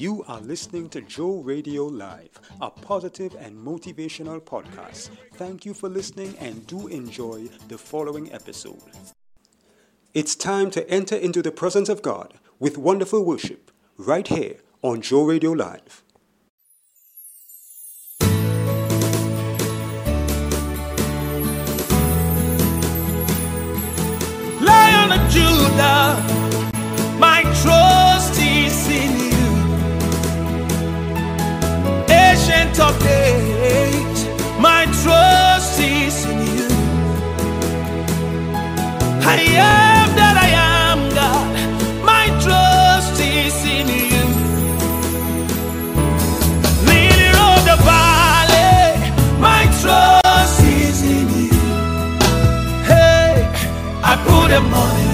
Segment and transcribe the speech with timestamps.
[0.00, 2.30] You are listening to Joe Radio Live,
[2.62, 5.10] a positive and motivational podcast.
[5.34, 8.80] Thank you for listening and do enjoy the following episode.
[10.14, 15.02] It's time to enter into the presence of God with wonderful worship right here on
[15.02, 16.02] Joe Radio Live.
[32.80, 34.24] Of days,
[34.58, 36.68] my trust is in you.
[39.22, 41.48] I am that I am, God.
[42.04, 44.26] My trust is in you.
[46.88, 51.60] Leader of the valley, my trust is in you.
[52.90, 53.46] Hey,
[54.02, 55.09] I put them on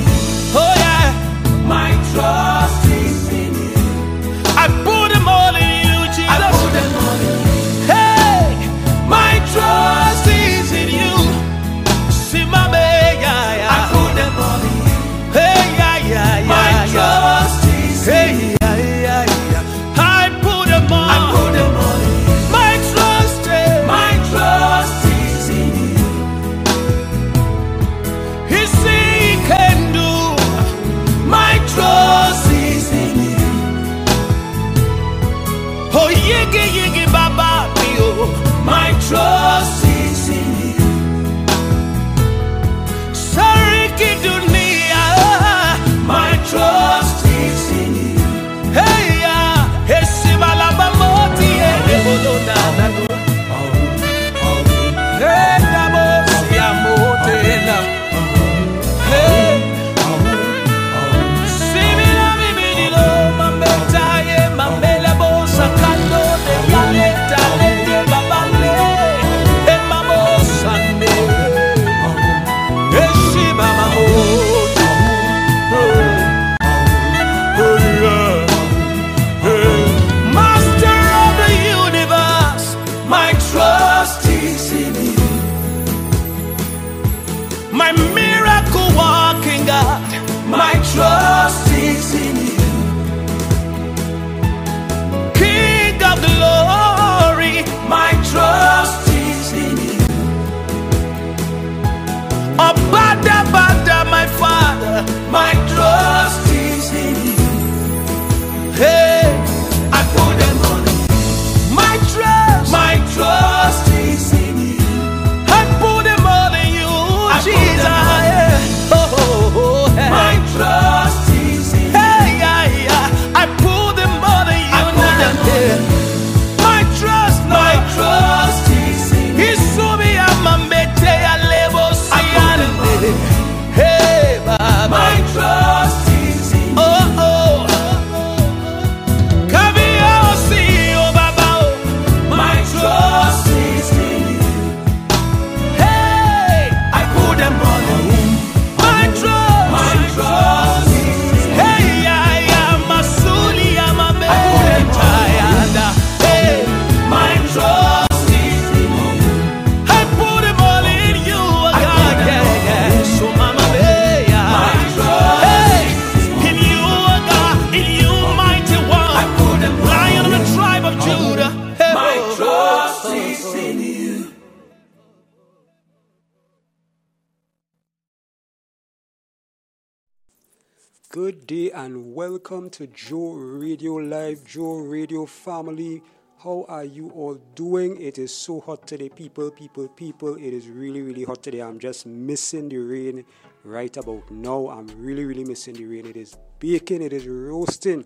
[181.17, 186.03] Good day and welcome to Joe Radio Live, Joe Radio family.
[186.45, 187.99] How are you all doing?
[187.99, 190.35] It is so hot today, people, people, people.
[190.35, 191.61] It is really, really hot today.
[191.61, 193.25] I'm just missing the rain
[193.65, 194.69] right about now.
[194.69, 196.05] I'm really, really missing the rain.
[196.05, 198.05] It is baking, it is roasting,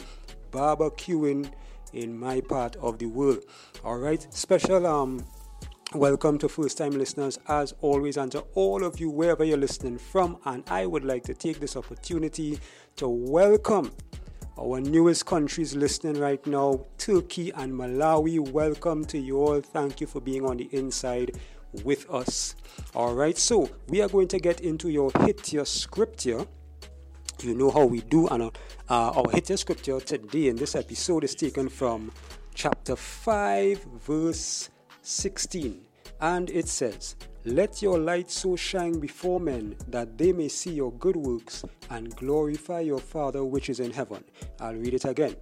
[0.52, 1.50] barbecuing
[1.92, 3.42] in my part of the world.
[3.82, 5.24] All right, special um
[5.96, 9.98] Welcome to first time listeners, as always, and to all of you wherever you're listening
[9.98, 10.38] from.
[10.44, 12.60] And I would like to take this opportunity
[12.94, 13.90] to welcome
[14.56, 18.38] our newest countries listening right now Turkey and Malawi.
[18.38, 19.60] Welcome to you all.
[19.60, 21.40] Thank you for being on the inside
[21.82, 22.54] with us.
[22.94, 26.46] All right, so we are going to get into your hit your scripture.
[27.42, 28.48] You know how we do, and uh,
[28.88, 32.12] our hit your scripture today in this episode is taken from
[32.54, 34.68] chapter 5, verse
[35.02, 35.80] 16.
[36.20, 40.92] And it says, Let your light so shine before men that they may see your
[40.92, 44.22] good works and glorify your Father which is in heaven.
[44.60, 45.36] I'll read it again.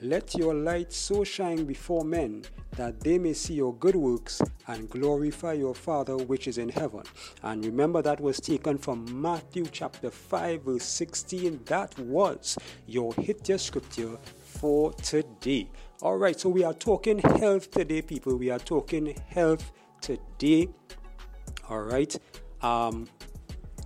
[0.00, 2.44] Let your light so shine before men
[2.76, 7.02] that they may see your good works and glorify your Father which is in heaven.
[7.42, 11.60] And remember, that was taken from Matthew chapter 5, verse 16.
[11.64, 12.56] That was
[12.86, 15.68] your hit your scripture for today.
[16.00, 18.36] All right, so we are talking health today, people.
[18.36, 20.68] We are talking health today.
[21.68, 22.16] All right.
[22.62, 23.08] Um,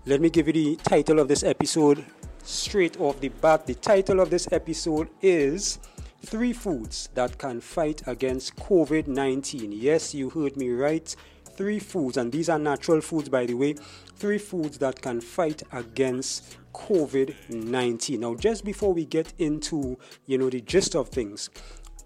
[0.04, 2.04] let me give you the title of this episode
[2.42, 3.66] straight off the bat.
[3.66, 5.78] The title of this episode is
[6.26, 9.72] Three Foods That Can Fight Against COVID 19.
[9.72, 11.16] Yes, you heard me right.
[11.56, 13.72] Three foods, and these are natural foods, by the way.
[14.16, 18.20] Three foods that can fight against COVID 19.
[18.20, 21.48] Now, just before we get into you know the gist of things,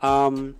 [0.03, 0.57] um,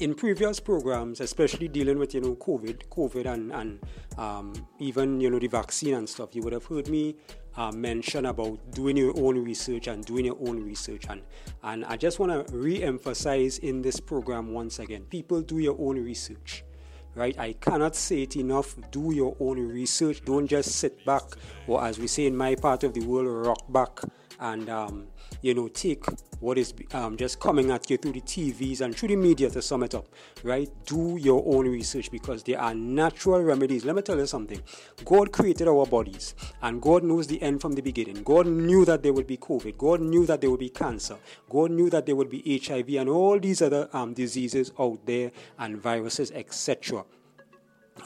[0.00, 3.78] in previous programs, especially dealing with you know COVID, COVID and and
[4.18, 7.16] um, even you know the vaccine and stuff, you would have heard me
[7.56, 11.22] uh, mention about doing your own research and doing your own research and
[11.62, 16.02] and I just want to re-emphasize in this program once again, people do your own
[16.02, 16.64] research.
[17.14, 18.74] Right, I cannot say it enough.
[18.90, 20.24] Do your own research.
[20.24, 21.24] Don't just sit back,
[21.66, 24.00] or as we say in my part of the world, rock back
[24.40, 25.08] and um,
[25.42, 26.04] you know take
[26.40, 29.62] what is um, just coming at you through the TVs and through the media to
[29.62, 30.08] sum it up,
[30.42, 30.68] right?
[30.86, 33.84] Do your own research because there are natural remedies.
[33.84, 34.60] Let me tell you something.
[35.04, 38.24] God created our bodies, and God knows the end from the beginning.
[38.24, 39.78] God knew that there would be COVID.
[39.78, 41.16] God knew that there would be cancer.
[41.48, 45.30] God knew that there would be HIV and all these other um, diseases out there
[45.58, 47.04] and viruses, etc.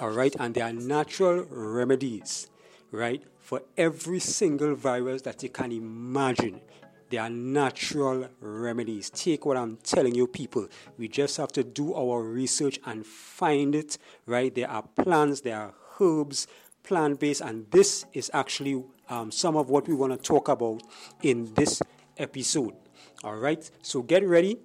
[0.00, 2.48] All right, and there are natural remedies,
[2.90, 6.60] right, for every single virus that you can imagine.
[7.08, 9.10] There are natural remedies.
[9.10, 10.66] Take what I'm telling you, people.
[10.98, 14.54] We just have to do our research and find it, right?
[14.54, 16.48] There are plants, there are herbs,
[16.82, 20.82] plant based, and this is actually um, some of what we want to talk about
[21.22, 21.80] in this
[22.16, 22.74] episode.
[23.22, 24.58] All right, so get ready.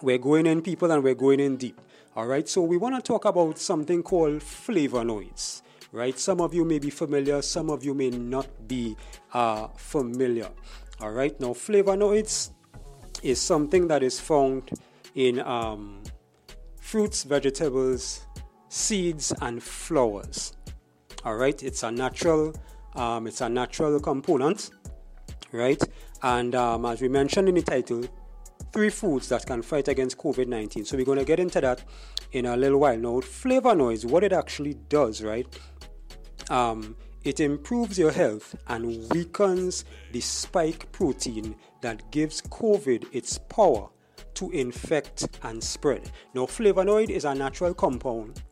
[0.00, 1.80] We're going in, people, and we're going in deep.
[2.14, 5.62] All right, so we want to talk about something called flavonoids
[5.92, 6.18] right?
[6.18, 8.96] Some of you may be familiar, some of you may not be
[9.32, 10.48] uh, familiar.
[11.00, 12.50] All right, now flavonoids
[13.22, 14.70] is something that is found
[15.14, 16.02] in um,
[16.80, 18.26] fruits, vegetables,
[18.68, 20.56] seeds, and flowers.
[21.24, 22.52] All right, it's a natural,
[22.96, 24.70] um, it's a natural component,
[25.52, 25.80] right?
[26.22, 28.04] And um, as we mentioned in the title,
[28.72, 30.84] three foods that can fight against COVID 19.
[30.84, 31.84] So we're going to get into that
[32.32, 32.98] in a little while.
[32.98, 35.46] Now, flavonoids, what it actually does, right?
[36.50, 43.88] Um, it improves your health and weakens the spike protein that gives COVID its power
[44.34, 46.10] to infect and spread.
[46.34, 48.42] Now, flavonoid is a natural compound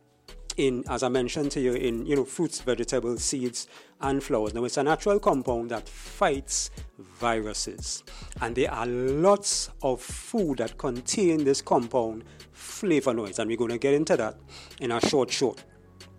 [0.57, 3.67] in, as I mentioned to you, in you know fruits, vegetables, seeds,
[4.01, 4.53] and flowers.
[4.53, 8.03] Now, it's a natural compound that fights viruses,
[8.41, 12.23] and there are lots of food that contain this compound,
[12.53, 14.35] flavonoids, and we're going to get into that
[14.81, 15.63] in a short short.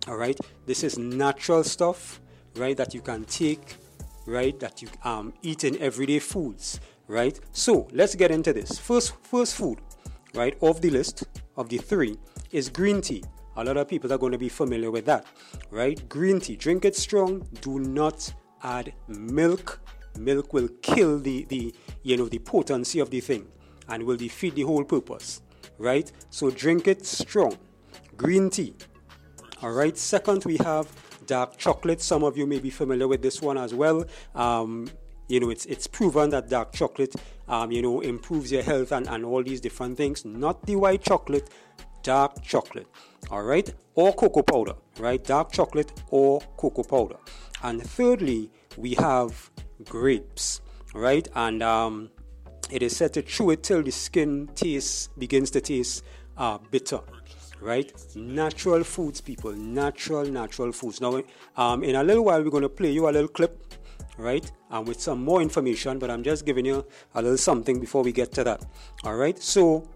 [0.06, 2.20] All right, this is natural stuff,
[2.56, 2.76] right?
[2.76, 3.76] That you can take,
[4.26, 4.58] right?
[4.60, 7.38] That you um eat in everyday foods, right?
[7.52, 8.78] So let's get into this.
[8.78, 9.78] First, first food,
[10.34, 11.24] right, of the list
[11.56, 12.16] of the three
[12.52, 13.24] is green tea.
[13.56, 15.26] A lot of people are going to be familiar with that,
[15.70, 16.08] right?
[16.08, 17.46] Green tea, drink it strong.
[17.60, 19.80] Do not add milk.
[20.18, 23.46] Milk will kill the the you know the potency of the thing
[23.88, 25.42] and will defeat the whole purpose,
[25.78, 26.10] right?
[26.30, 27.56] So drink it strong.
[28.16, 28.74] Green tea,
[29.62, 29.96] all right.
[29.96, 30.86] Second, we have
[31.28, 32.00] dark chocolate.
[32.00, 34.04] Some of you may be familiar with this one as well.
[34.34, 34.90] Um,
[35.28, 37.14] you know, it's it's proven that dark chocolate,
[37.46, 40.24] um, you know, improves your health and, and all these different things.
[40.24, 41.50] Not the white chocolate,
[42.02, 42.88] dark chocolate.
[43.30, 44.74] All right, or cocoa powder.
[44.98, 47.16] Right, dark chocolate or cocoa powder.
[47.62, 49.50] And thirdly, we have
[49.84, 50.62] grapes.
[50.94, 52.10] Right, and um,
[52.70, 56.02] it is said to chew it till the skin tastes begins to taste
[56.38, 57.00] uh, bitter
[57.60, 57.92] right?
[58.14, 59.52] Natural foods, people.
[59.52, 61.00] Natural, natural foods.
[61.00, 61.22] Now,
[61.56, 63.74] um, in a little while, we're going to play you a little clip,
[64.16, 64.50] right?
[64.70, 68.12] And with some more information, but I'm just giving you a little something before we
[68.12, 68.64] get to that.
[69.04, 69.38] All right.
[69.38, 69.88] So,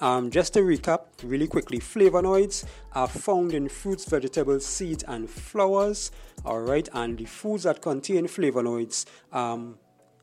[0.00, 6.12] um, just to recap really quickly, flavonoids are found in fruits, vegetables, seeds, and flowers.
[6.44, 9.76] All right, and the foods that contain flavonoids, um,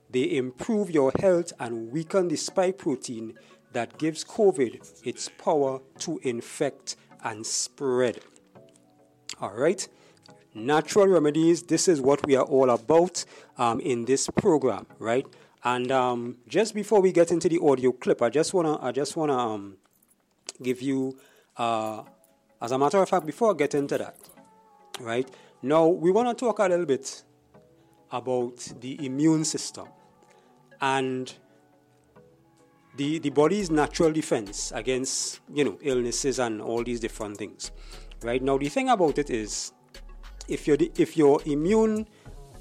[0.09, 3.33] they improve your health and weaken the spike protein
[3.75, 8.19] that gives COVID its power to infect and spread.
[9.41, 9.85] All right,
[10.53, 11.63] natural remedies.
[11.63, 13.25] This is what we are all about
[13.57, 15.27] um, in this program, right?
[15.65, 19.17] And um, just before we get into the audio clip, I just wanna, I just
[19.17, 19.77] wanna um,
[20.63, 21.17] give you,
[21.57, 22.03] uh,
[22.61, 24.15] as a matter of fact, before I get into that,
[25.01, 25.29] right?
[25.61, 27.23] Now we wanna talk a little bit
[28.09, 29.89] about the immune system
[30.79, 31.33] and
[32.97, 37.71] the, the body's natural defense against, you know, illnesses and all these different things.
[38.23, 38.41] Right?
[38.41, 39.73] Now, the thing about it is,
[40.47, 42.07] if, you if your immune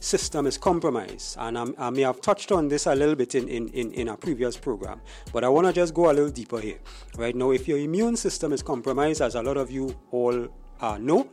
[0.00, 3.48] system is compromised, and I'm, i may have touched on this a little bit in,
[3.48, 5.00] in, in, in a previous program,
[5.32, 6.78] but I want to just go a little deeper here.
[7.16, 10.48] Right now, if your immune system is compromised, as a lot of you all
[10.80, 11.30] uh, know,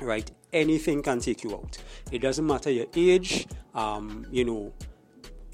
[0.00, 1.78] right, anything can take you out.
[2.10, 4.72] It doesn't matter your age, um, you know,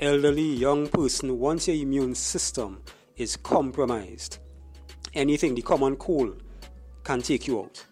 [0.01, 2.81] elderly, young person, once your immune system
[3.17, 4.39] is compromised,
[5.15, 6.43] anything, the common cold,
[7.05, 7.85] can take you out.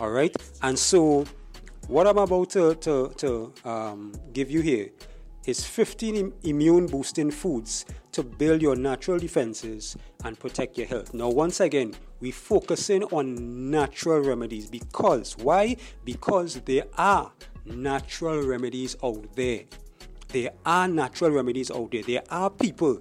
[0.00, 0.34] All right?
[0.62, 1.24] And so,
[1.88, 4.90] what I'm about to, to, to um, give you here
[5.46, 11.14] is 15 Im- immune boosting foods to build your natural defenses and protect your health.
[11.14, 15.76] Now, once again, we're focusing on natural remedies because why?
[16.04, 17.30] Because there are
[17.64, 19.62] natural remedies out there
[20.28, 22.02] there are natural remedies out there.
[22.02, 23.00] There are people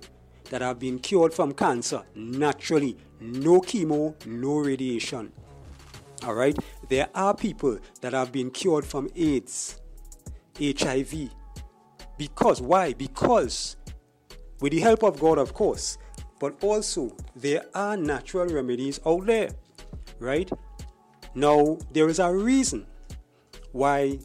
[0.49, 5.31] that have been cured from cancer naturally, no chemo, no radiation.
[6.23, 6.57] All right,
[6.89, 9.81] there are people that have been cured from AIDS,
[10.59, 11.29] HIV.
[12.17, 12.93] Because why?
[12.93, 13.75] Because
[14.61, 15.97] with the help of God, of course,
[16.39, 19.49] but also there are natural remedies out there,
[20.19, 20.49] right?
[21.33, 22.85] Now, there is a reason
[23.73, 24.19] why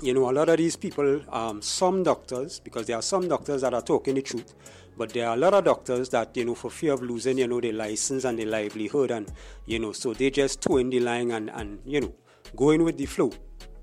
[0.00, 3.60] you know, a lot of these people, um, some doctors, because there are some doctors
[3.62, 4.54] that are talking the truth,
[4.96, 7.46] but there are a lot of doctors that, you know, for fear of losing, you
[7.46, 9.30] know, their license and their livelihood, and,
[9.66, 12.12] you know, so they just toe in the line and, and you know,
[12.56, 13.32] going with the flow,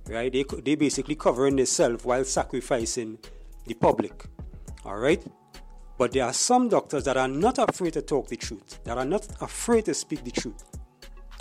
[0.08, 0.32] right?
[0.32, 3.18] They, they basically covering themselves while sacrificing
[3.66, 4.25] the public,
[4.86, 5.24] all right?
[5.98, 9.06] But there are some doctors that are not afraid to talk the truth, that are
[9.06, 10.63] not afraid to speak the truth,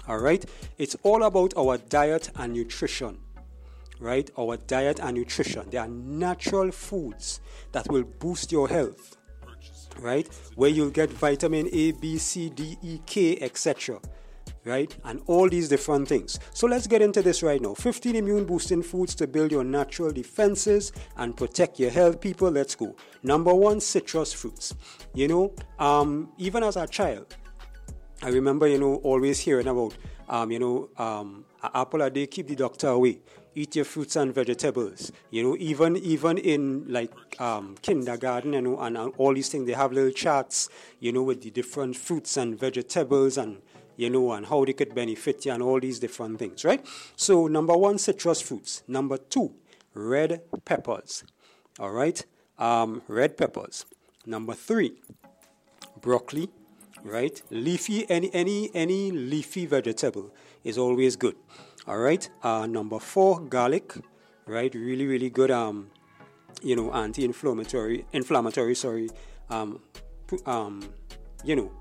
[0.08, 0.44] all right?
[0.78, 3.18] It's all about our diet and nutrition
[4.00, 4.30] right?
[4.38, 5.68] Our diet and nutrition.
[5.70, 7.40] They are natural foods
[7.72, 9.16] that will boost your health,
[9.98, 10.28] right?
[10.54, 14.00] Where you'll get vitamin A, B, C, D, E, K, etc.
[14.64, 14.94] Right?
[15.04, 16.38] And all these different things.
[16.52, 17.72] So let's get into this right now.
[17.74, 22.20] 15 immune boosting foods to build your natural defenses and protect your health.
[22.20, 22.94] People, let's go.
[23.22, 24.74] Number one, citrus fruits.
[25.14, 27.34] You know, um, even as a child,
[28.22, 29.96] I remember, you know, always hearing about,
[30.28, 33.20] um, you know, um, apple a day keep the doctor away
[33.54, 35.12] eat your fruits and vegetables.
[35.30, 39.66] You know, even even in like um, kindergarten, you know, and, and all these things,
[39.66, 40.68] they have little charts,
[41.00, 43.60] you know, with the different fruits and vegetables and
[43.96, 46.86] you know, and how they could benefit you and all these different things, right?
[47.16, 48.84] So number one, citrus fruits.
[48.86, 49.52] Number two,
[49.92, 51.24] red peppers.
[51.80, 52.24] All right,
[52.58, 53.84] um, red peppers.
[54.24, 54.94] Number three,
[56.00, 56.48] broccoli.
[57.04, 61.36] Right, leafy any any any leafy vegetable is always good.
[61.88, 62.28] All right.
[62.42, 63.94] Uh, number four, garlic.
[64.44, 64.74] Right.
[64.74, 65.50] Really, really good.
[65.50, 65.88] Um,
[66.62, 68.74] you know, anti-inflammatory, inflammatory.
[68.74, 69.08] Sorry.
[69.48, 69.80] Um,
[70.44, 70.82] um,
[71.44, 71.72] you know,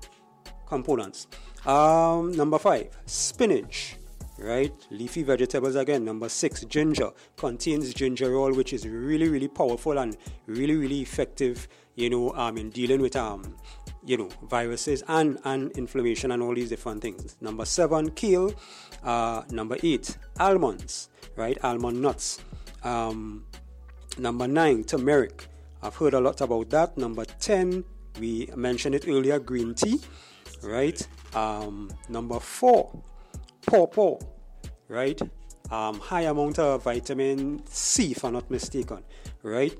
[0.66, 1.26] components.
[1.66, 3.97] Um, number five, spinach.
[4.40, 6.04] Right, leafy vegetables again.
[6.04, 10.16] Number six, ginger contains gingerol, which is really, really powerful and
[10.46, 11.66] really, really effective.
[11.96, 13.56] You know, um, in dealing with um,
[14.04, 17.36] you know, viruses and, and inflammation and all these different things.
[17.40, 18.54] Number seven, kale.
[19.02, 21.58] Uh, number eight, almonds, right?
[21.62, 22.40] Almond nuts.
[22.84, 23.44] Um,
[24.18, 25.46] number nine, turmeric.
[25.82, 26.96] I've heard a lot about that.
[26.96, 27.84] Number 10,
[28.18, 30.00] we mentioned it earlier, green tea,
[30.62, 31.06] right?
[31.34, 32.90] Um, number four,
[33.68, 34.18] pawpaw,
[34.88, 35.20] right?
[35.70, 39.04] Um, high amount of vitamin C, if I'm not mistaken,
[39.42, 39.76] right?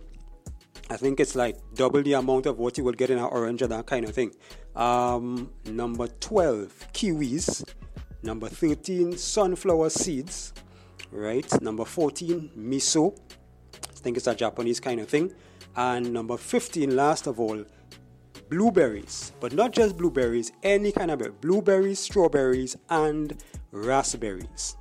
[0.90, 3.62] I think it's like double the amount of what you will get in an orange
[3.62, 4.32] or that kind of thing.
[4.74, 7.64] Um, number 12, kiwis.
[8.22, 10.52] Number 13, sunflower seeds.
[11.10, 11.62] Right.
[11.62, 13.18] Number 14, miso.
[13.74, 15.32] I think it's a Japanese kind of thing.
[15.76, 17.64] And number 15, last of all,
[18.48, 19.32] blueberries.
[19.40, 23.36] But not just blueberries, any kind of blueberries, strawberries, and
[23.72, 24.76] raspberries.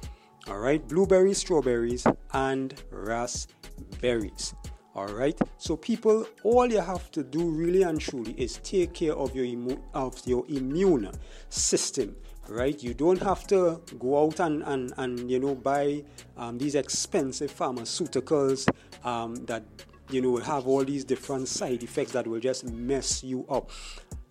[0.48, 0.86] All right.
[0.88, 4.54] Blueberries, strawberries, and raspberries.
[4.96, 5.38] All right.
[5.58, 9.46] So people, all you have to do really and truly is take care of your
[9.46, 11.12] immu- of your immune
[11.50, 12.16] system.
[12.50, 12.82] Right.
[12.82, 16.04] You don't have to go out and and, and you know buy
[16.38, 18.68] um, these expensive pharmaceuticals
[19.06, 19.66] um, that
[20.10, 23.70] you know will have all these different side effects that will just mess you up.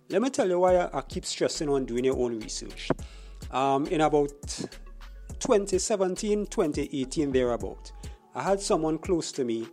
[0.09, 2.89] Let me tell you why I, I keep stressing on doing your own research.
[3.51, 4.31] Um, in about
[5.39, 7.91] 2017, 2018, thereabout,
[8.35, 9.67] I had someone close to me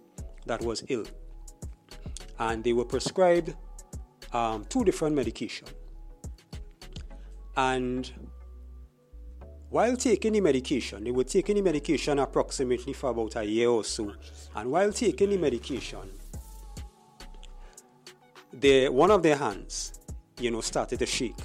[0.47, 1.05] that was ill.
[2.39, 3.55] And they were prescribed
[4.33, 5.69] um, two different medication.
[7.57, 8.11] And
[9.71, 13.85] while taking the medication, they were taking the medication approximately for about a year or
[13.85, 14.13] so.
[14.55, 16.11] And while taking the medication,
[18.53, 19.95] they, one of their hands
[20.39, 21.37] you know, started to shake,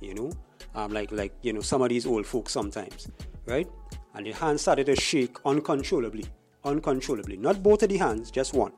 [0.00, 0.32] you know,
[0.76, 3.08] um, like like you know some of these old folks sometimes,
[3.46, 3.68] right?
[4.14, 6.26] And the hand started to shake uncontrollably,
[6.64, 7.36] uncontrollably.
[7.36, 8.72] Not both of the hands, just one.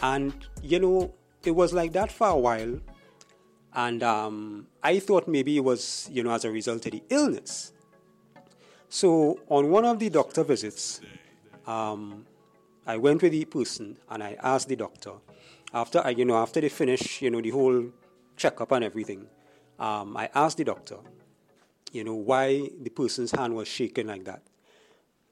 [0.00, 0.32] And
[0.62, 2.78] you know, it was like that for a while.
[3.74, 7.72] And um, I thought maybe it was, you know, as a result of the illness.
[8.90, 11.00] So on one of the doctor visits,
[11.66, 12.26] um,
[12.86, 15.12] I went with the person and I asked the doctor
[15.72, 17.86] after I, you know, after they finish, you know, the whole
[18.36, 19.26] checkup and everything.
[19.82, 20.98] Um, I asked the doctor,
[21.90, 24.42] you know, why the person's hand was shaking like that.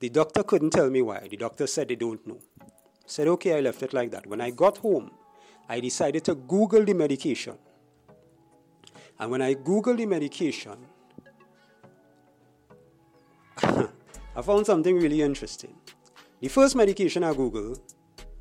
[0.01, 1.29] The doctor couldn't tell me why.
[1.31, 2.39] The doctor said they don't know.
[3.07, 4.27] Said okay, I left it like that.
[4.27, 5.13] When I got home,
[5.69, 7.55] I decided to Google the medication.
[9.21, 10.79] And when I Googled the medication,
[13.63, 15.77] I found something really interesting.
[16.41, 17.79] The first medication I Googled,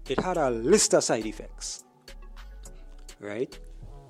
[0.08, 1.84] it had a list of side effects,
[3.20, 3.60] right?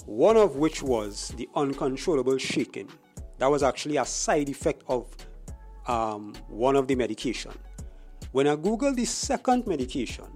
[0.06, 2.90] One of which was the uncontrollable shaking.
[3.38, 5.08] That was actually a side effect of
[5.88, 7.52] um, one of the medication.
[8.32, 10.28] When I Googled the second medication,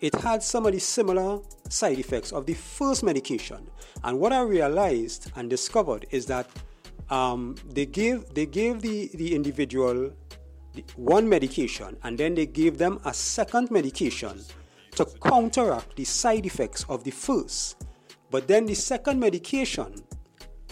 [0.00, 3.68] it had some of the similar side effects of the first medication.
[4.02, 6.48] And what I realized and discovered is that
[7.10, 10.12] um, they gave they gave the, the individual
[10.96, 14.40] one medication and then they gave them a second medication
[15.00, 17.86] to counteract the side effects of the first.
[18.30, 19.94] But then the second medication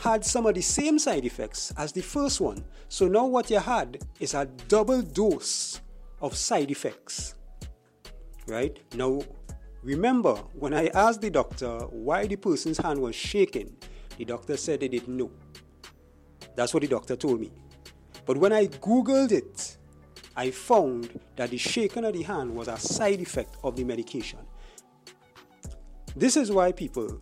[0.00, 2.62] had some of the same side effects as the first one.
[2.88, 5.80] So now what you had is a double dose
[6.20, 7.37] of side effects.
[8.47, 8.78] Right?
[8.94, 9.23] Now,
[9.82, 13.75] remember when I asked the doctor why the person's hand was shaking,
[14.18, 15.30] the doctor said they didn't know.
[16.54, 17.50] That's what the doctor told me.
[18.26, 19.78] But when I Googled it,
[20.38, 24.38] I found that the shaking of the hand was a side effect of the medication.
[26.14, 27.21] This is why people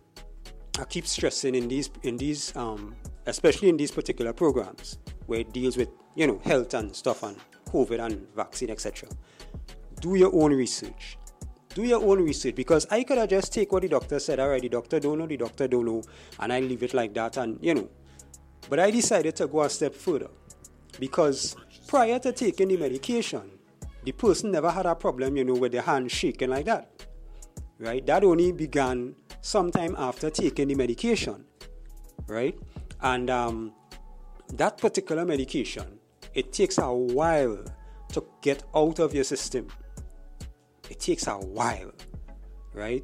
[0.79, 2.95] I keep stressing in these in these um,
[3.25, 7.35] especially in these particular programs where it deals with you know health and stuff and
[7.71, 9.09] COVID and vaccine etc.
[9.99, 11.17] Do your own research.
[11.73, 14.39] Do your own research because I could have just take what the doctor said.
[14.39, 16.03] Alright, the doctor don't know, the doctor don't know,
[16.39, 17.89] and I leave it like that, and you know
[18.69, 20.29] but I decided to go a step further
[20.99, 21.55] because
[21.87, 23.49] prior to taking the medication,
[24.03, 27.05] the person never had a problem, you know, with the hand shaking like that.
[27.79, 28.05] Right?
[28.05, 31.45] That only began sometime after taking the medication.
[32.27, 32.57] Right?
[33.01, 33.73] And um,
[34.53, 35.99] that particular medication,
[36.33, 37.63] it takes a while
[38.13, 39.67] to get out of your system.
[40.89, 41.91] It takes a while,
[42.73, 43.03] right,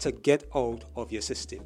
[0.00, 1.64] to get out of your system.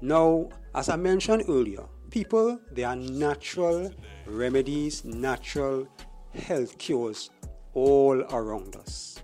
[0.00, 3.92] Now, as I mentioned earlier, people, there are natural
[4.26, 5.86] remedies, natural
[6.34, 7.30] health cures
[7.74, 9.22] all around us.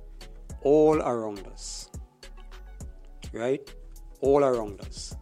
[0.62, 1.90] All around us.
[3.32, 3.68] Right?
[4.20, 5.16] All around us.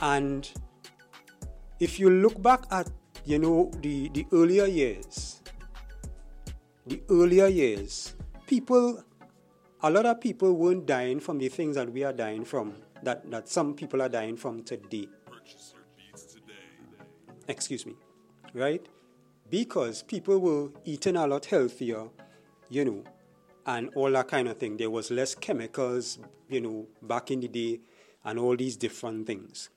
[0.00, 0.50] And
[1.80, 2.90] if you look back at,
[3.24, 5.42] you know, the, the earlier years,
[6.86, 8.14] the earlier years,
[8.46, 9.02] people,
[9.82, 13.30] a lot of people weren't dying from the things that we are dying from, that,
[13.30, 15.08] that some people are dying from today
[17.48, 17.94] excuse me,
[18.52, 18.86] right?
[19.50, 22.08] Because people were eating a lot healthier,
[22.70, 23.04] you know,
[23.66, 24.76] and all that kind of thing.
[24.76, 27.80] There was less chemicals, you know, back in the day,
[28.24, 29.70] and all these different things,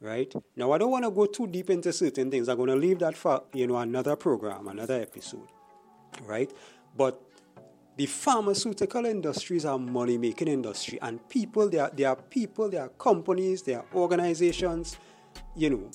[0.00, 0.32] right?
[0.56, 2.48] Now, I don't want to go too deep into certain things.
[2.48, 5.48] I'm going to leave that for, you know, another program, another episode,
[6.26, 6.50] right?
[6.96, 7.20] But
[7.96, 12.82] the pharmaceutical industries are money making industry and people there are, there are people there
[12.82, 14.96] are companies there are organizations
[15.54, 15.90] you know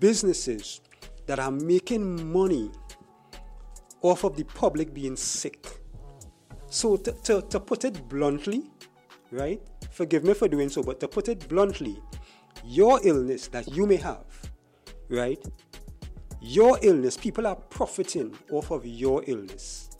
[0.00, 0.80] businesses
[1.26, 2.70] that are making money
[4.02, 5.66] off of the public being sick.
[6.68, 8.64] So, to, to, to put it bluntly,
[9.30, 9.60] right?
[9.90, 12.00] Forgive me for doing so, but to put it bluntly,
[12.64, 14.24] your illness that you may have,
[15.08, 15.42] right?
[16.40, 19.90] Your illness, people are profiting off of your illness.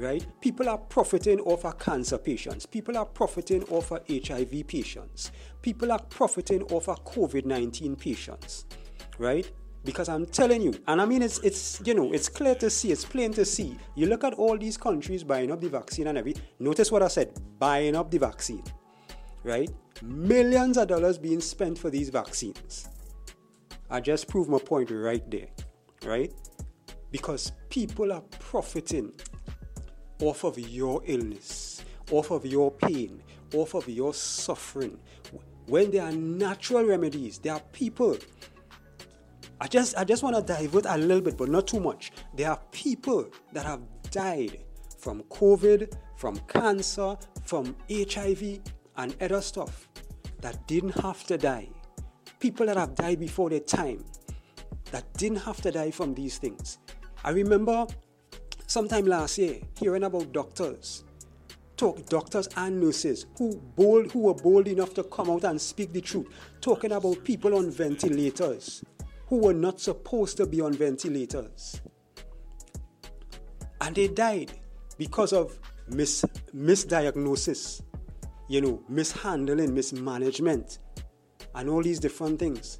[0.00, 0.24] Right?
[0.40, 2.64] People are profiting off of cancer patients.
[2.64, 5.30] People are profiting off of HIV patients
[5.62, 8.66] people are profiting off of COVID 19 patients,
[9.18, 9.50] right?
[9.84, 12.92] Because I'm telling you, and I mean, it's, it's, you know, it's clear to see,
[12.92, 13.78] it's plain to see.
[13.94, 16.42] You look at all these countries buying up the vaccine and everything.
[16.58, 18.62] Notice what I said buying up the vaccine,
[19.42, 19.70] right?
[20.02, 22.88] Millions of dollars being spent for these vaccines.
[23.88, 25.48] I just proved my point right there,
[26.04, 26.32] right?
[27.10, 29.12] Because people are profiting
[30.20, 33.22] off of your illness, off of your pain,
[33.54, 34.98] off of your suffering,
[35.66, 38.16] when there are natural remedies, there are people.
[39.60, 42.12] I just I just want to divert a little bit, but not too much.
[42.34, 43.80] There are people that have
[44.10, 44.58] died
[44.98, 48.60] from COVID, from cancer, from HIV,
[48.96, 49.88] and other stuff,
[50.40, 51.68] that didn't have to die,
[52.38, 54.04] people that have died before their time,
[54.90, 56.78] that didn't have to die from these things.
[57.22, 57.86] I remember
[58.70, 61.02] sometime last year hearing about doctors,
[61.76, 65.92] talk doctors and nurses who bold who were bold enough to come out and speak
[65.92, 66.28] the truth,
[66.60, 68.84] talking about people on ventilators
[69.26, 71.80] who were not supposed to be on ventilators.
[73.80, 74.52] And they died
[74.98, 77.82] because of mis- misdiagnosis,
[78.48, 80.78] you know, mishandling, mismanagement,
[81.56, 82.78] and all these different things.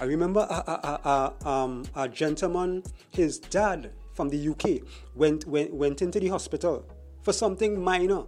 [0.00, 4.82] I remember a, a, a, um, a gentleman, his dad from the UK,
[5.14, 6.84] went, went, went into the hospital
[7.22, 8.24] for something minor.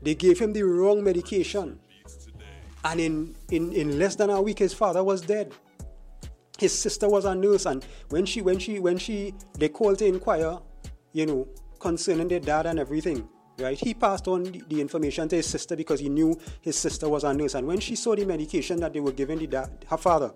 [0.00, 1.80] They gave him the wrong medication.
[2.84, 5.52] And in, in, in less than a week, his father was dead.
[6.58, 10.04] His sister was a nurse, and when she when she when she they called to
[10.06, 10.58] inquire,
[11.12, 13.26] you know, concerning their dad and everything,
[13.58, 13.78] right?
[13.78, 17.24] He passed on the, the, information to his sister because he knew his sister was
[17.24, 17.54] a nurse.
[17.54, 20.32] And when she saw the medication that they were giving the dad, her father,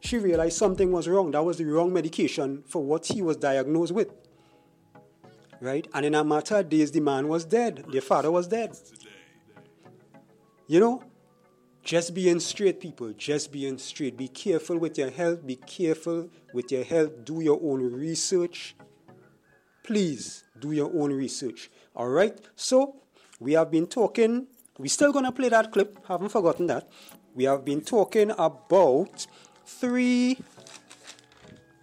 [0.00, 1.30] she realized something was wrong.
[1.32, 4.12] That was the wrong medication for what he was diagnosed with.
[5.60, 5.86] Right?
[5.94, 7.84] And in a matter of days, the man was dead.
[7.88, 8.76] The father was dead.
[10.66, 11.02] You know,
[11.82, 13.12] just being straight, people.
[13.12, 14.16] Just being straight.
[14.16, 15.46] Be careful with your health.
[15.46, 17.24] Be careful with your health.
[17.24, 18.74] Do your own research.
[19.84, 21.70] Please do your own research.
[21.94, 22.36] All right.
[22.56, 22.96] So
[23.38, 24.48] we have been talking.
[24.78, 26.04] We're still gonna play that clip.
[26.08, 26.88] Haven't forgotten that.
[27.36, 29.26] We have been talking about
[29.66, 30.38] three.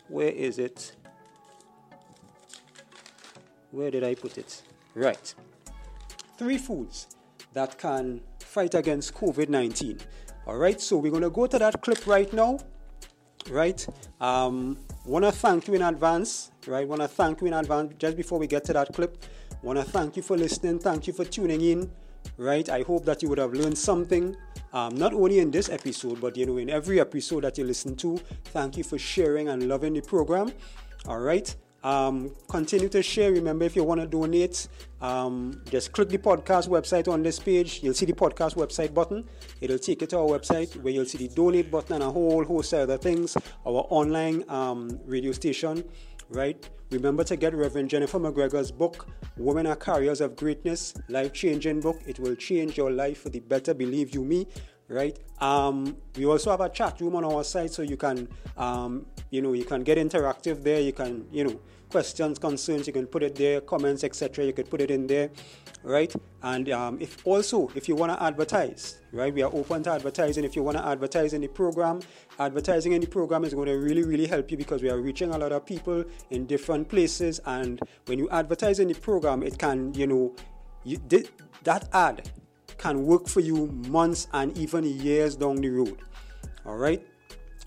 [0.08, 0.96] Where is it?
[3.72, 4.62] Where did I put it?
[4.96, 5.34] Right.
[6.38, 7.08] Three foods
[7.54, 10.00] that can fight against COVID 19.
[10.46, 12.60] All right, so we're going to go to that clip right now.
[13.50, 13.86] Right.
[14.22, 16.52] Um, want to thank you in advance.
[16.68, 16.88] Right.
[16.88, 19.24] Want to thank you in advance just before we get to that clip.
[19.62, 20.80] Want to thank you for listening.
[20.80, 21.92] Thank you for tuning in.
[22.38, 22.68] Right.
[22.70, 24.36] I hope that you would have learned something.
[24.74, 27.96] Um, not only in this episode, but you know, in every episode that you listen
[27.98, 28.18] to.
[28.46, 30.52] Thank you for sharing and loving the program.
[31.08, 31.56] All right.
[31.84, 33.32] Um, continue to share.
[33.32, 34.70] Remember, if you want to donate,
[35.02, 37.82] um, just click the podcast website on this page.
[37.84, 39.28] You'll see the podcast website button.
[39.60, 42.44] It'll take you to our website where you'll see the donate button and a whole
[42.46, 43.36] host of other things.
[43.66, 45.84] Our online um, radio station,
[46.30, 46.58] right?
[46.94, 52.00] Remember to get Reverend Jennifer McGregor's book, Women Are Carriers of Greatness, life changing book.
[52.06, 54.46] It will change your life for the better, believe you me
[54.90, 55.18] right?
[55.40, 58.28] Um, we also have a chat room on our site, so you can,
[58.58, 60.80] um, you know, you can get interactive there.
[60.82, 61.60] You can, you know,
[61.94, 64.44] questions, concerns, you can put it there, comments, etc.
[64.44, 65.30] You could put it in there,
[65.84, 66.12] right?
[66.42, 70.44] And um, if also if you want to advertise, right, we are open to advertising.
[70.44, 72.00] If you want to advertise in the program,
[72.40, 75.30] advertising in the program is going to really, really help you because we are reaching
[75.36, 77.40] a lot of people in different places.
[77.46, 80.36] And when you advertise in the program, it can, you know,
[80.84, 80.98] you,
[81.64, 82.28] that ad
[82.80, 86.00] can work for you months and even years down the road.
[86.66, 87.06] All right.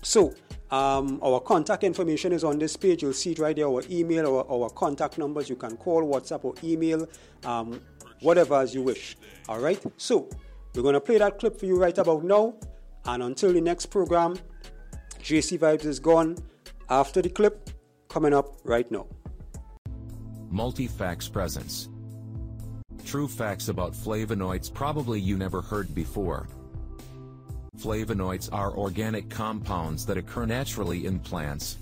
[0.01, 0.33] So
[0.71, 3.01] um, our contact information is on this page.
[3.01, 3.67] You'll see it right there.
[3.67, 5.49] Our email, our, our contact numbers.
[5.49, 7.07] You can call, WhatsApp, or email,
[7.45, 7.81] um,
[8.21, 9.15] whatever as you wish.
[9.47, 9.81] All right.
[9.97, 10.29] So
[10.75, 12.55] we're gonna play that clip for you right about now.
[13.05, 14.37] And until the next program,
[15.21, 16.37] JC Vibes is gone.
[16.89, 17.69] After the clip,
[18.09, 19.07] coming up right now.
[20.49, 21.89] Multi-facts presence.
[23.05, 26.47] True facts about flavonoids probably you never heard before.
[27.79, 31.77] Flavonoids are organic compounds that occur naturally in plants.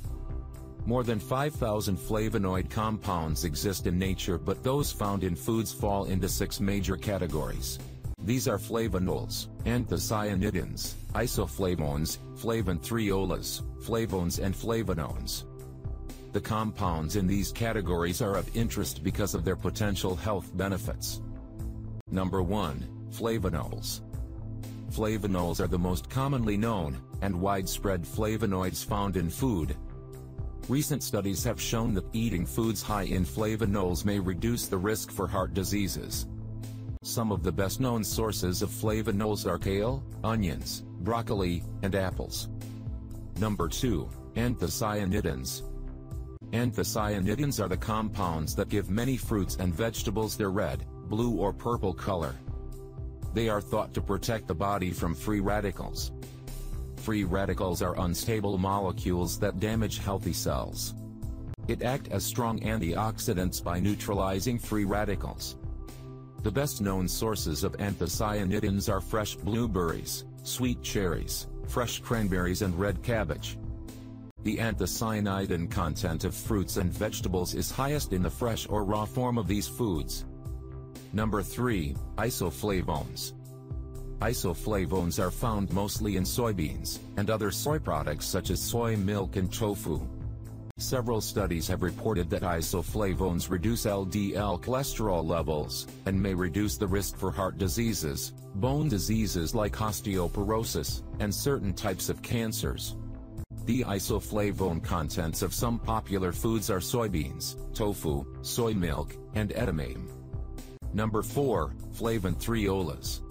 [0.85, 6.27] More than 5,000 flavonoid compounds exist in nature but those found in foods fall into
[6.27, 7.79] six major categories.
[8.19, 15.45] These are flavonols, anthocyanidins, isoflavones, flavan-3-ols, flavones and flavanones.
[16.33, 21.21] The compounds in these categories are of interest because of their potential health benefits.
[22.11, 23.09] Number 1.
[23.11, 24.01] Flavonols.
[24.95, 29.75] Flavonols are the most commonly known and widespread flavonoids found in food.
[30.69, 35.27] Recent studies have shown that eating foods high in flavonols may reduce the risk for
[35.27, 36.27] heart diseases.
[37.03, 42.47] Some of the best known sources of flavonols are kale, onions, broccoli, and apples.
[43.37, 44.09] Number 2.
[44.35, 45.63] Anthocyanidins.
[46.53, 51.93] Anthocyanidins are the compounds that give many fruits and vegetables their red, blue or purple
[51.93, 52.33] color.
[53.35, 56.13] They are thought to protect the body from free radicals.
[56.95, 60.93] Free radicals are unstable molecules that damage healthy cells.
[61.67, 65.57] It act as strong antioxidants by neutralizing free radicals.
[66.43, 73.03] The best known sources of anthocyanidins are fresh blueberries, sweet cherries, fresh cranberries and red
[73.03, 73.57] cabbage.
[74.43, 79.37] The anthocyanidin content of fruits and vegetables is highest in the fresh or raw form
[79.37, 80.23] of these foods.
[81.15, 83.31] Number 3, isoflavones.
[84.19, 89.49] Isoflavones are found mostly in soybeans and other soy products such as soy milk and
[89.49, 90.05] tofu.
[90.77, 97.15] Several studies have reported that isoflavones reduce LDL cholesterol levels and may reduce the risk
[97.15, 102.97] for heart diseases, bone diseases like osteoporosis, and certain types of cancers.
[103.63, 110.14] The isoflavone contents of some popular foods are soybeans, tofu, soy milk, and edamame.
[110.95, 113.21] Number 4, flavan-3-ols.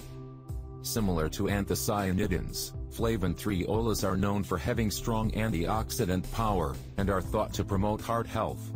[0.83, 7.65] Similar to anthocyanidins, Flavan-3-ols are known for having strong antioxidant power, and are thought to
[7.65, 8.71] promote heart health.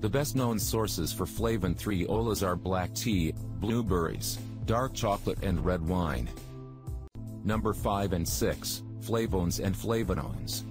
[0.00, 6.28] The best known sources for flavan-3-ols are black tea, blueberries, dark chocolate and red wine.
[7.42, 10.64] Number 5 and 6, flavones and flavonoids.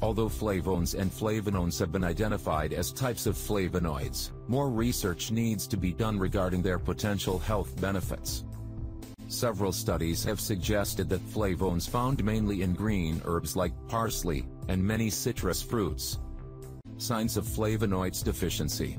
[0.00, 5.76] Although flavones and flavonoids have been identified as types of flavonoids, more research needs to
[5.76, 8.44] be done regarding their potential health benefits.
[9.28, 15.08] Several studies have suggested that flavones found mainly in green herbs like parsley, and many
[15.08, 16.18] citrus fruits.
[16.98, 18.98] Signs of flavonoids deficiency.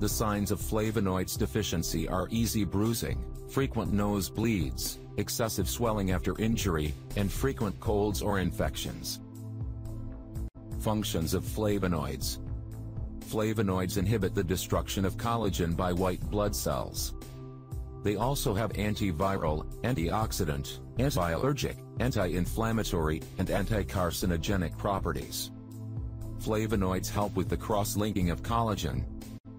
[0.00, 6.92] The signs of flavonoids deficiency are easy bruising, frequent nose bleeds, excessive swelling after injury,
[7.16, 9.20] and frequent colds or infections.
[10.80, 12.38] Functions of flavonoids.
[13.26, 17.14] Flavonoids inhibit the destruction of collagen by white blood cells.
[18.04, 25.50] They also have antiviral, antioxidant, antiallergic, anti-inflammatory, and anti-carcinogenic properties.
[26.38, 29.04] Flavonoids help with the cross-linking of collagen.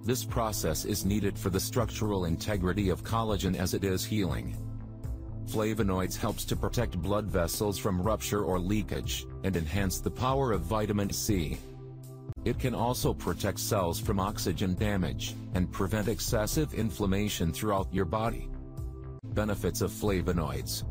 [0.05, 4.55] This process is needed for the structural integrity of collagen as it is healing.
[5.47, 10.61] Flavonoids helps to protect blood vessels from rupture or leakage, and enhance the power of
[10.61, 11.57] vitamin C.
[12.47, 18.47] It can also protect cells from oxygen damage, and prevent excessive inflammation throughout your body.
[19.33, 20.85] Benefits of flavonoids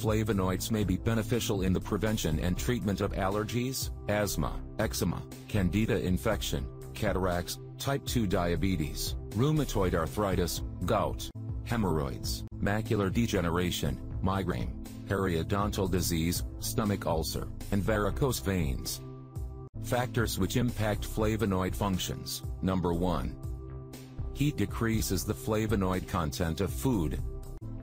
[0.00, 6.66] Flavonoids may be beneficial in the prevention and treatment of allergies, asthma, eczema, candida infection,
[6.94, 11.28] cataracts, type 2 diabetes, rheumatoid arthritis, gout,
[11.64, 14.72] hemorrhoids, macular degeneration, migraine,
[15.06, 19.02] periodontal disease, stomach ulcer, and varicose veins.
[19.84, 22.42] Factors which impact flavonoid functions.
[22.62, 23.34] Number 1.
[24.34, 27.20] Heat decreases the flavonoid content of food.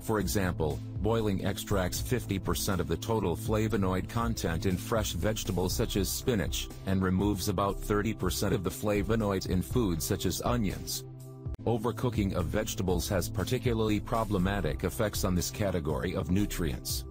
[0.02, 6.10] For example, boiling extracts 50% of the total flavonoid content in fresh vegetables such as
[6.10, 11.04] spinach, and removes about 30% of the flavonoids in foods such as onions.
[11.66, 17.06] Overcooking of vegetables has particularly problematic effects on this category of nutrients.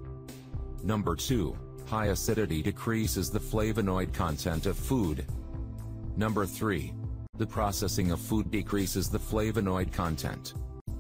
[0.83, 1.57] Number 2.
[1.89, 5.25] High acidity decreases the flavonoid content of food.
[6.19, 6.93] Number 3.
[7.39, 10.53] The processing of food decreases the flavonoid content.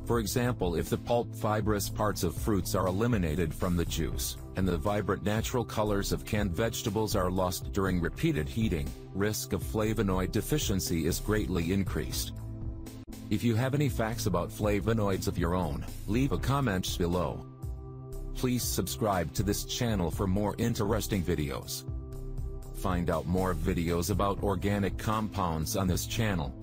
[0.06, 4.66] For example if the pulp fibrous parts of fruits are eliminated from the juice, and
[4.66, 10.32] the vibrant natural colors of canned vegetables are lost during repeated heating, risk of flavonoid
[10.32, 12.32] deficiency is greatly increased.
[13.28, 17.44] If you have any facts about flavonoids of your own, leave a comment below.
[18.38, 21.82] Please subscribe to this channel for more interesting videos.
[22.76, 26.54] Find out more videos about organic compounds on this channel.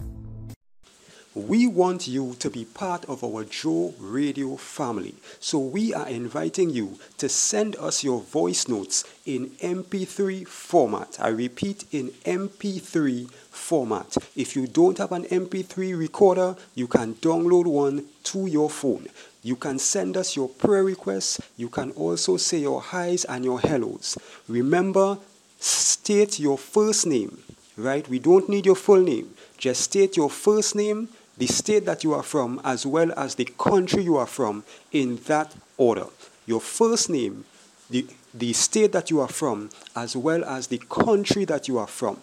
[1.33, 5.15] We want you to be part of our Joe Radio family.
[5.41, 11.17] So we are inviting you to send us your voice notes in MP3 format.
[11.19, 14.15] I repeat, in MP3 format.
[14.37, 19.09] If you don't have an MP3 recorder, you can download one to your phone.
[19.45, 21.39] You can send us your prayer requests.
[21.55, 24.17] You can also say your highs and your hellos.
[24.47, 25.19] Remember,
[25.59, 27.37] state your first name,
[27.77, 28.09] right?
[28.09, 29.35] We don't need your full name.
[29.59, 33.45] Just state your first name, the state that you are from, as well as the
[33.45, 36.07] country you are from, in that order.
[36.47, 37.45] Your first name,
[37.91, 41.85] the, the state that you are from, as well as the country that you are
[41.85, 42.19] from,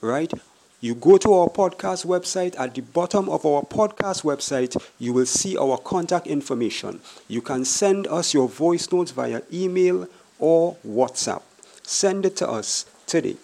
[0.00, 0.32] right?
[0.82, 2.58] You go to our podcast website.
[2.58, 7.00] At the bottom of our podcast website, you will see our contact information.
[7.28, 11.42] You can send us your voice notes via email or WhatsApp.
[11.82, 13.36] Send it to us today.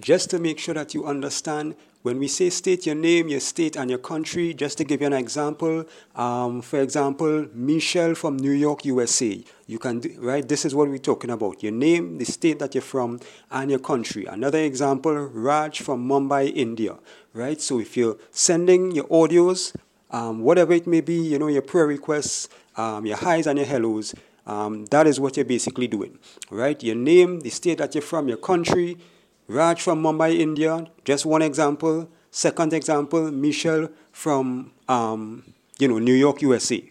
[0.00, 3.76] Just to make sure that you understand, when we say state your name, your state,
[3.76, 5.84] and your country, just to give you an example,
[6.14, 9.42] um, for example, Michelle from New York, USA.
[9.66, 10.46] You can, do, right?
[10.46, 13.80] This is what we're talking about your name, the state that you're from, and your
[13.80, 14.26] country.
[14.26, 16.96] Another example, Raj from Mumbai, India,
[17.34, 17.60] right?
[17.60, 19.74] So if you're sending your audios,
[20.10, 23.66] um, whatever it may be, you know, your prayer requests, um, your highs and your
[23.66, 24.14] hellos,
[24.46, 26.18] um, that is what you're basically doing,
[26.50, 26.82] right?
[26.82, 28.96] Your name, the state that you're from, your country,
[29.48, 32.08] Raj from Mumbai, India, just one example.
[32.30, 35.42] Second example, Michelle from um,
[35.78, 36.82] you know New York, USA.